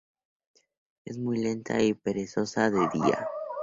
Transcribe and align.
Es 1.05 1.19
muy 1.19 1.37
lenta 1.37 1.79
y 1.79 1.93
perezosa 1.93 2.71
de 2.71 2.89
día. 2.91 3.29